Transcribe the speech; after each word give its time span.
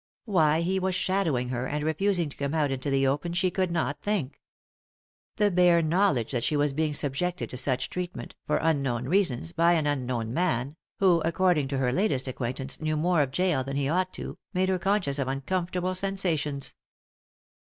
Why 0.25 0.61
he 0.61 0.79
was 0.79 0.95
shadowing 0.95 1.49
her 1.49 1.67
and 1.67 1.83
refusing 1.83 2.27
to 2.29 2.35
come 2.35 2.55
out 2.55 2.71
into 2.71 2.89
the 2.89 3.05
open 3.05 3.33
she 3.33 3.51
could 3.51 3.69
not 3.69 4.01
think. 4.01 4.41
The 5.35 5.51
bare 5.51 5.83
knowledge 5.83 6.31
that 6.31 6.43
she 6.43 6.57
was 6.57 6.73
being 6.73 6.95
subjected 6.95 7.51
to 7.51 7.57
such 7.57 7.87
treatment, 7.87 8.33
for 8.47 8.59
un 8.63 8.81
known 8.81 9.07
reasons, 9.07 9.51
by 9.51 9.73
an 9.73 9.85
unknown 9.85 10.33
man, 10.33 10.75
who, 10.97 11.21
according 11.23 11.67
to 11.67 11.77
her 11.77 11.91
latest 11.93 12.27
acquaintance, 12.27 12.81
knew 12.81 12.97
more 12.97 13.21
of 13.21 13.29
jail 13.29 13.63
than 13.63 13.77
he 13.77 13.87
ought 13.89 14.11
to, 14.13 14.39
made 14.55 14.69
her 14.69 14.79
conscious 14.79 15.19
of 15.19 15.27
uncomfortable 15.27 15.91
sensa 15.91 16.35
tions. 16.39 16.73